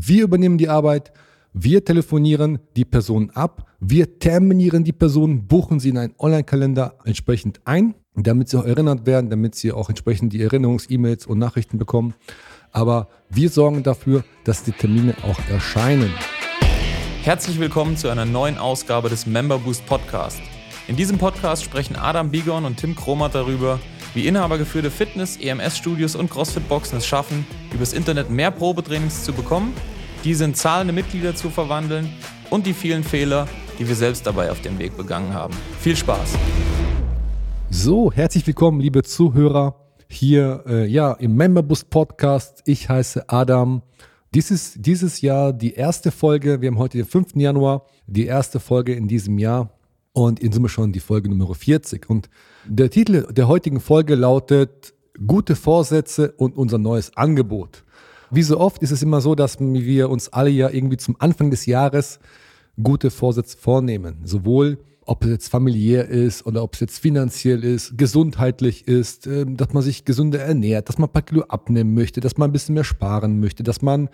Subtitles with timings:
[0.00, 1.12] Wir übernehmen die Arbeit,
[1.52, 7.60] wir telefonieren die Person ab, wir terminieren die Person, buchen sie in einen Online-Kalender entsprechend
[7.64, 12.14] ein, damit sie auch erinnert werden, damit sie auch entsprechend die Erinnerungs-E-Mails und Nachrichten bekommen.
[12.70, 16.12] Aber wir sorgen dafür, dass die Termine auch erscheinen.
[17.24, 20.40] Herzlich willkommen zu einer neuen Ausgabe des Member Boost Podcast.
[20.86, 23.80] In diesem Podcast sprechen Adam Bigon und Tim Kromat darüber,
[24.14, 29.74] wie inhabergeführte Fitness-, EMS-Studios und CrossFit-Boxen es schaffen, übers Internet mehr Probetrainings zu bekommen,
[30.24, 32.08] diese in zahlende Mitglieder zu verwandeln
[32.50, 33.46] und die vielen Fehler,
[33.78, 35.54] die wir selbst dabei auf dem Weg begangen haben.
[35.80, 36.36] Viel Spaß!
[37.70, 39.76] So, herzlich willkommen, liebe Zuhörer,
[40.08, 42.62] hier äh, ja im Memberbus Podcast.
[42.64, 43.82] Ich heiße Adam.
[44.34, 46.60] Dies ist dieses Jahr die erste Folge.
[46.60, 47.36] Wir haben heute den 5.
[47.36, 49.77] Januar, die erste Folge in diesem Jahr
[50.12, 52.08] und in Summe schon die Folge Nummer 40.
[52.08, 52.28] Und
[52.66, 54.94] der Titel der heutigen Folge lautet
[55.26, 57.84] Gute Vorsätze und unser neues Angebot.
[58.30, 61.50] Wie so oft ist es immer so, dass wir uns alle ja irgendwie zum Anfang
[61.50, 62.20] des Jahres
[62.80, 64.18] gute Vorsätze vornehmen.
[64.24, 64.78] Sowohl
[65.08, 69.72] ob es jetzt familiär ist oder ob es jetzt finanziell ist, gesundheitlich ist, ähm, dass
[69.72, 72.74] man sich gesünder ernährt, dass man ein paar Kilo abnehmen möchte, dass man ein bisschen
[72.74, 74.10] mehr sparen möchte, dass man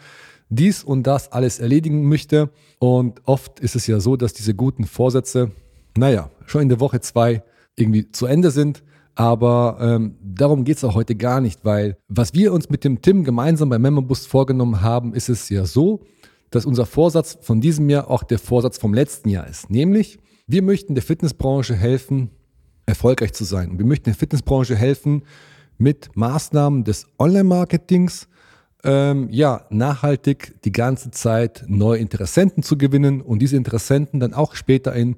[0.50, 2.50] dies und das alles erledigen möchte.
[2.78, 5.50] Und oft ist es ja so, dass diese guten Vorsätze,
[5.96, 7.42] naja, schon in der Woche zwei
[7.76, 8.82] irgendwie zu Ende sind.
[9.16, 13.00] Aber ähm, darum geht es auch heute gar nicht, weil was wir uns mit dem
[13.00, 16.04] Tim gemeinsam beim Memobus vorgenommen haben, ist es ja so,
[16.50, 19.70] dass unser Vorsatz von diesem Jahr auch der Vorsatz vom letzten Jahr ist.
[19.70, 22.30] Nämlich, wir möchten der Fitnessbranche helfen,
[22.86, 23.78] erfolgreich zu sein.
[23.78, 25.22] Wir möchten der Fitnessbranche helfen,
[25.78, 28.28] mit Maßnahmen des Online-Marketings
[28.84, 34.54] ähm, ja, nachhaltig die ganze Zeit neue Interessenten zu gewinnen und diese Interessenten dann auch
[34.54, 35.16] später in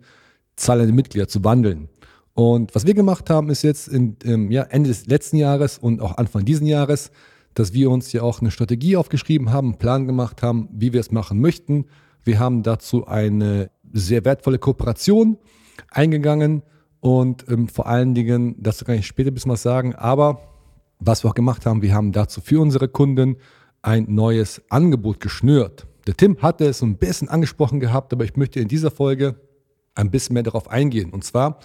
[0.56, 1.88] zahlende Mitglieder zu wandeln.
[2.34, 6.02] Und was wir gemacht haben, ist jetzt in, ähm, ja, Ende des letzten Jahres und
[6.02, 7.10] auch Anfang diesen Jahres,
[7.54, 11.00] dass wir uns ja auch eine Strategie aufgeschrieben haben, einen Plan gemacht haben, wie wir
[11.00, 11.86] es machen möchten.
[12.24, 15.38] Wir haben dazu eine sehr wertvolle Kooperation
[15.90, 16.62] eingegangen
[17.00, 20.40] und ähm, vor allen Dingen, dazu kann ich später ein bisschen was sagen, aber
[20.98, 23.36] was wir auch gemacht haben, wir haben dazu für unsere Kunden
[23.80, 25.86] ein neues Angebot geschnürt.
[26.06, 29.36] Der Tim hatte es so ein bisschen angesprochen gehabt, aber ich möchte in dieser Folge
[29.96, 31.10] ein bisschen mehr darauf eingehen.
[31.10, 31.58] Und zwar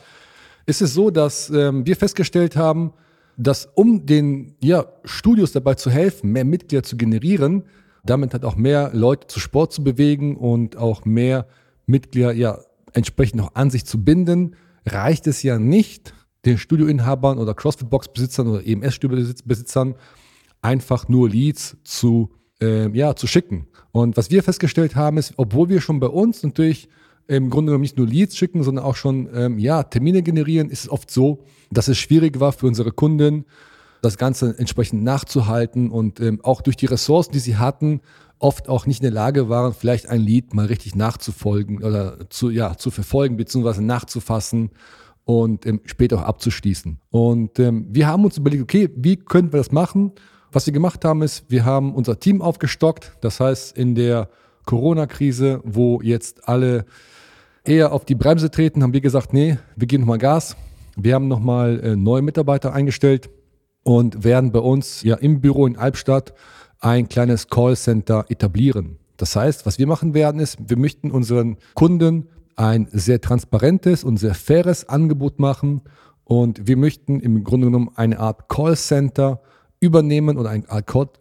[0.66, 2.94] ist es so, dass ähm, wir festgestellt haben,
[3.38, 7.64] dass um den ja, Studios dabei zu helfen, mehr Mitglieder zu generieren,
[8.04, 11.48] damit hat auch mehr Leute zu Sport zu bewegen und auch mehr
[11.86, 12.60] Mitglieder ja
[12.94, 14.56] entsprechend noch an sich zu binden,
[14.86, 16.14] reicht es ja nicht,
[16.46, 19.96] den Studioinhabern oder CrossFit-Box-Besitzern oder EMS-Studio-Besitzern
[20.62, 23.68] einfach nur Leads zu, äh, ja, zu schicken.
[23.92, 26.90] Und was wir festgestellt haben, ist, obwohl wir schon bei uns natürlich
[27.38, 30.84] im Grunde genommen nicht nur Leads schicken, sondern auch schon ähm, ja, Termine generieren, ist
[30.84, 33.46] es oft so, dass es schwierig war für unsere Kunden,
[34.02, 38.02] das Ganze entsprechend nachzuhalten und ähm, auch durch die Ressourcen, die sie hatten,
[38.40, 42.50] oft auch nicht in der Lage waren, vielleicht ein Lied mal richtig nachzufolgen oder zu,
[42.50, 44.72] ja, zu verfolgen, beziehungsweise nachzufassen
[45.24, 47.00] und ähm, später auch abzuschließen.
[47.12, 50.12] Und ähm, wir haben uns überlegt, okay, wie könnten wir das machen?
[50.52, 53.14] Was wir gemacht haben, ist, wir haben unser Team aufgestockt.
[53.22, 54.28] Das heißt, in der
[54.66, 56.86] Corona-Krise, wo jetzt alle
[57.64, 60.56] eher auf die Bremse treten, haben wir gesagt, nee, wir geben nochmal Gas.
[60.96, 63.30] Wir haben nochmal äh, neue Mitarbeiter eingestellt
[63.84, 66.34] und werden bei uns ja im Büro in Albstadt
[66.80, 68.98] ein kleines Callcenter etablieren.
[69.18, 74.18] Das heißt, was wir machen werden, ist, wir möchten unseren Kunden ein sehr transparentes und
[74.18, 75.82] sehr faires Angebot machen
[76.24, 79.42] und wir möchten im Grunde genommen eine Art Callcenter
[79.80, 80.66] übernehmen oder ein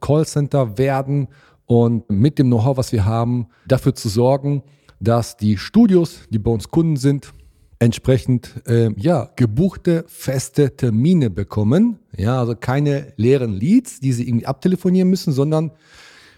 [0.01, 1.29] Callcenter werden
[1.67, 4.63] und mit dem Know-how, was wir haben, dafür zu sorgen,
[5.01, 7.33] dass die Studios, die bei uns Kunden sind,
[7.79, 11.99] entsprechend äh, ja, gebuchte feste Termine bekommen.
[12.17, 15.73] Ja, also keine leeren Leads, die sie irgendwie abtelefonieren müssen, sondern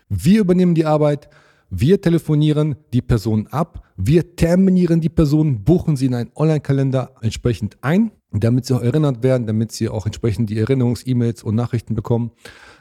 [0.08, 1.28] wir übernehmen die Arbeit,
[1.68, 7.78] wir telefonieren die Person ab, wir terminieren die Person, buchen sie in einen Online-Kalender entsprechend
[7.80, 12.30] ein, damit sie auch erinnert werden, damit sie auch entsprechend die Erinnerungs-E-Mails und Nachrichten bekommen.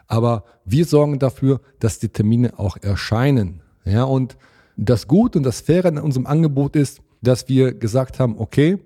[0.07, 3.61] Aber wir sorgen dafür, dass die Termine auch erscheinen.
[3.85, 4.37] Ja, und
[4.81, 8.79] das Gute und das Faire in unserem Angebot ist, dass wir gesagt haben, okay,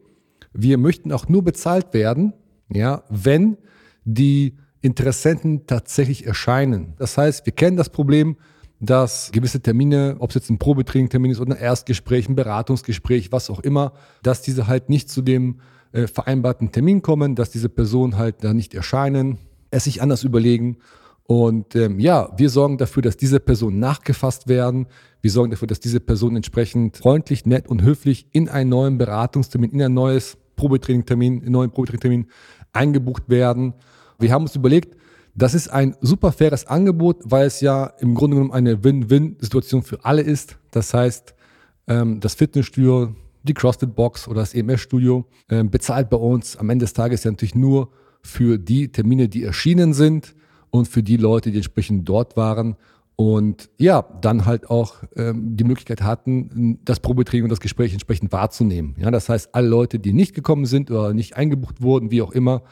[0.54, 2.34] wir möchten auch nur bezahlt werden,
[2.70, 3.58] ja, wenn
[4.04, 6.94] die Interessenten tatsächlich erscheinen.
[6.98, 8.36] Das heißt, wir kennen das Problem,
[8.80, 13.50] dass gewisse Termine, ob es jetzt ein Probetraining-Termin ist oder ein Erstgespräch, ein Beratungsgespräch, was
[13.50, 15.62] auch immer, dass diese halt nicht zu dem
[15.94, 19.38] äh, vereinbarten Termin kommen, dass diese Personen halt da nicht erscheinen,
[19.72, 20.78] es sich anders überlegen
[21.28, 24.86] und ähm, ja, wir sorgen dafür, dass diese Personen nachgefasst werden.
[25.22, 29.72] Wir sorgen dafür, dass diese Personen entsprechend freundlich, nett und höflich in einen neuen Beratungstermin,
[29.72, 32.28] in ein neues Probetrainingtermin, in einen neuen Probetrainingtermin
[32.74, 33.74] eingebucht werden.
[34.20, 34.96] Wir haben uns überlegt,
[35.38, 40.06] Das ist ein super faires Angebot, weil es ja im Grunde genommen eine Win-Win-Situation für
[40.06, 40.58] alle ist.
[40.72, 41.36] Das heißt,
[41.88, 43.14] ähm, das Fitnessstudio,
[43.44, 47.54] die CrossFit-Box oder das EMS-Studio ähm, bezahlt bei uns am Ende des Tages ja natürlich
[47.54, 47.90] nur
[48.22, 50.36] für die Termine, die erschienen sind
[50.76, 52.76] und für die Leute, die entsprechend dort waren
[53.16, 58.32] und ja, dann halt auch ähm, die Möglichkeit hatten, das Probetraining und das Gespräch entsprechend
[58.34, 58.96] wahrzunehmen.
[59.00, 62.32] Ja, das heißt, alle Leute, die nicht gekommen sind oder nicht eingebucht wurden, wie auch
[62.32, 62.64] immer,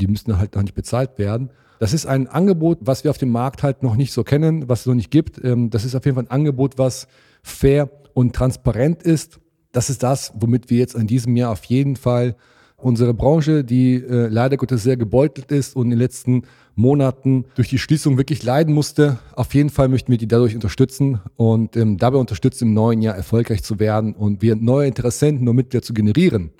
[0.00, 1.50] die müssen halt noch nicht bezahlt werden.
[1.80, 4.80] Das ist ein Angebot, was wir auf dem Markt halt noch nicht so kennen, was
[4.80, 5.42] es noch nicht gibt.
[5.44, 7.08] Ähm, das ist auf jeden Fall ein Angebot, was
[7.42, 9.38] fair und transparent ist.
[9.72, 12.36] Das ist das, womit wir jetzt in diesem Jahr auf jeden Fall
[12.76, 16.42] unsere Branche, die äh, leider Gottes sehr gebeutelt ist und in den letzten
[16.76, 19.18] Monaten durch die Schließung wirklich leiden musste.
[19.34, 23.14] Auf jeden Fall möchten wir die dadurch unterstützen und ähm, dabei unterstützen, im neuen Jahr
[23.14, 26.50] erfolgreich zu werden und wir neue Interessenten nur Mitglieder zu generieren.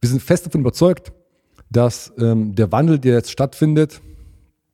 [0.00, 1.12] Wir sind fest davon überzeugt,
[1.70, 4.00] dass ähm, der Wandel, der jetzt stattfindet,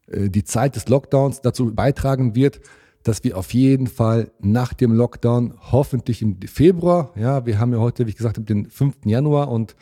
[0.07, 2.61] äh, die Zeit des Lockdowns dazu beitragen wird,
[3.03, 7.79] dass wir auf jeden Fall nach dem Lockdown, hoffentlich im Februar, ja, wir haben ja
[7.79, 8.97] heute, wie gesagt den 5.
[9.05, 9.77] Januar und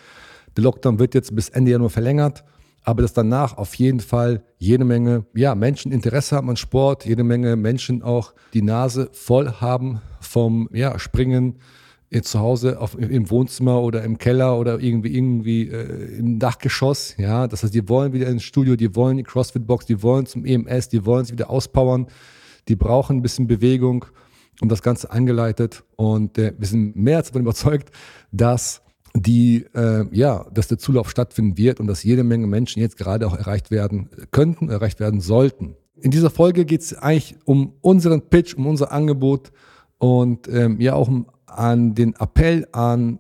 [0.57, 2.45] der Lockdown wird jetzt bis Ende Januar verlängert,
[2.87, 7.25] aber dass danach auf jeden Fall jede Menge ja, Menschen Interesse haben an Sport, jede
[7.25, 11.59] Menge Menschen auch die Nase voll haben vom ja, Springen
[12.23, 17.17] zu Hause auf, im Wohnzimmer oder im Keller oder irgendwie irgendwie äh, im Dachgeschoss.
[17.19, 20.45] Ja, das heißt, die wollen wieder ins Studio, die wollen die CrossFit-Box, die wollen zum
[20.45, 22.07] EMS, die wollen sich wieder auspowern,
[22.69, 24.05] die brauchen ein bisschen Bewegung
[24.61, 25.83] und das Ganze angeleitet.
[25.97, 27.91] Und äh, wir sind mehr als davon überzeugt,
[28.31, 28.83] dass
[29.23, 33.27] die, äh, ja, dass der Zulauf stattfinden wird und dass jede Menge Menschen jetzt gerade
[33.27, 35.77] auch erreicht werden könnten, erreicht werden sollten.
[36.01, 39.53] In dieser Folge geht es eigentlich um unseren Pitch, um unser Angebot
[39.99, 43.19] und ähm, ja auch um, an den Appell an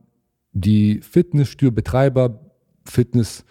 [0.52, 2.40] die Fitnessstürbetreiber,
[2.84, 3.44] Fitness,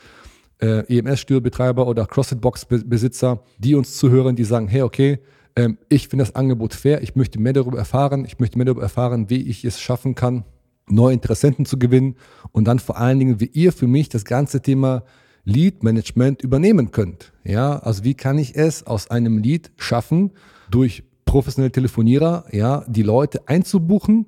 [0.59, 5.19] äh, EMS-Stürbetreiber oder CrossFit-Box-Besitzer, die uns zuhören, die sagen, hey, okay,
[5.55, 8.83] ähm, ich finde das Angebot fair, ich möchte mehr darüber erfahren, ich möchte mehr darüber
[8.83, 10.45] erfahren, wie ich es schaffen kann,
[10.87, 12.15] neue Interessenten zu gewinnen
[12.51, 15.03] und dann vor allen Dingen, wie ihr für mich das ganze Thema
[15.43, 17.33] Lead Management übernehmen könnt.
[17.43, 20.31] Ja, also wie kann ich es aus einem Lead schaffen,
[20.69, 24.27] durch professionelle Telefonierer, ja, die Leute einzubuchen?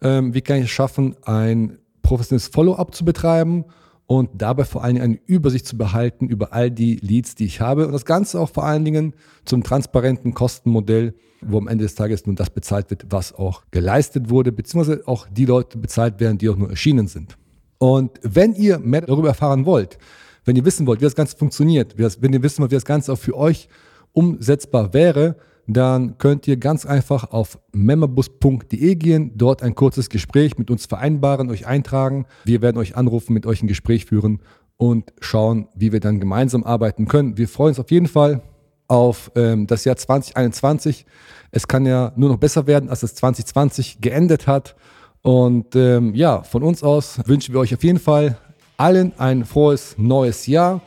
[0.00, 3.64] Ähm, wie kann ich es schaffen, ein professionelles Follow-up zu betreiben
[4.12, 7.62] und dabei vor allen Dingen eine Übersicht zu behalten über all die Leads, die ich
[7.62, 9.14] habe und das Ganze auch vor allen Dingen
[9.46, 11.14] zum transparenten Kostenmodell
[11.44, 15.26] wo am Ende des Tages nun das bezahlt wird, was auch geleistet wurde, beziehungsweise auch
[15.28, 17.36] die Leute bezahlt werden, die auch nur erschienen sind.
[17.78, 19.98] Und wenn ihr mehr darüber erfahren wollt,
[20.44, 23.12] wenn ihr wissen wollt, wie das Ganze funktioniert, wenn ihr wissen wollt, wie das Ganze
[23.12, 23.68] auch für euch
[24.12, 25.34] umsetzbar wäre,
[25.66, 31.50] dann könnt ihr ganz einfach auf memberbus.de gehen, dort ein kurzes Gespräch mit uns vereinbaren,
[31.50, 32.26] euch eintragen.
[32.44, 34.40] Wir werden euch anrufen, mit euch ein Gespräch führen
[34.76, 37.38] und schauen, wie wir dann gemeinsam arbeiten können.
[37.38, 38.42] Wir freuen uns auf jeden Fall
[38.88, 41.06] auf ähm, das Jahr 2021.
[41.50, 44.74] Es kann ja nur noch besser werden, als es 2020 geendet hat.
[45.22, 48.36] Und ähm, ja, von uns aus wünschen wir euch auf jeden Fall
[48.76, 50.80] allen ein frohes neues Jahr,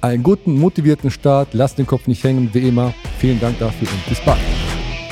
[0.00, 1.48] einen guten, motivierten Start.
[1.52, 2.94] Lasst den Kopf nicht hängen, wie immer.
[3.18, 4.40] Vielen Dank dafür und bis bald.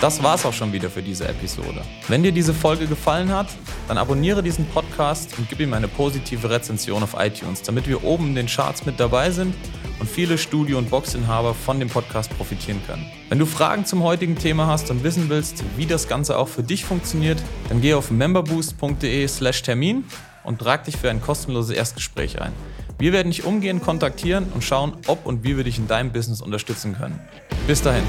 [0.00, 1.82] Das war's auch schon wieder für diese Episode.
[2.06, 3.49] Wenn dir diese Folge gefallen hat,
[3.88, 8.29] dann abonniere diesen Podcast und gib ihm eine positive Rezension auf iTunes, damit wir oben
[8.29, 9.56] in den Charts mit dabei sind
[9.99, 13.06] und viele Studio- und Boxinhaber von dem Podcast profitieren können.
[13.29, 16.62] Wenn du Fragen zum heutigen Thema hast und wissen willst, wie das Ganze auch für
[16.62, 20.05] dich funktioniert, dann geh auf memberboost.de/slash Termin
[20.44, 22.53] und trag dich für ein kostenloses Erstgespräch ein.
[22.98, 26.40] Wir werden dich umgehend kontaktieren und schauen, ob und wie wir dich in deinem Business
[26.40, 27.20] unterstützen können.
[27.69, 28.02] Bis dahin.